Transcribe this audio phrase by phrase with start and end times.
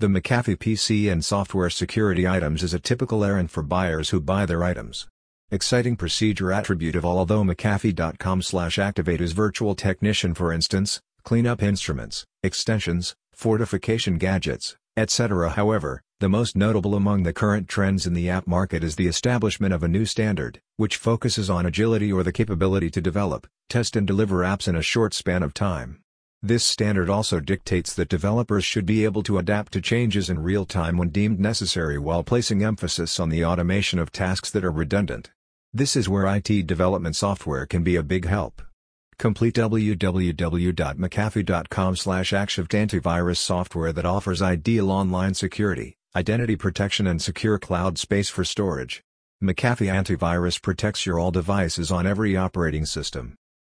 [0.00, 4.44] The McAfee PC and software security items is a typical errand for buyers who buy
[4.44, 5.06] their items.
[5.52, 11.46] Exciting procedure attribute of all although McAfee.com slash activate is virtual technician for instance, clean
[11.46, 15.50] up instruments, extensions, fortification gadgets, etc.
[15.50, 19.72] However, the most notable among the current trends in the app market is the establishment
[19.72, 24.08] of a new standard, which focuses on agility or the capability to develop, test and
[24.08, 26.00] deliver apps in a short span of time.
[26.46, 30.66] This standard also dictates that developers should be able to adapt to changes in real
[30.66, 35.30] time when deemed necessary while placing emphasis on the automation of tasks that are redundant.
[35.72, 38.60] This is where IT development software can be a big help.
[39.18, 47.96] Complete www.mcafee.com slash antivirus software that offers ideal online security, identity protection and secure cloud
[47.96, 49.02] space for storage.
[49.42, 53.34] McAfee Antivirus protects your all devices on every operating system.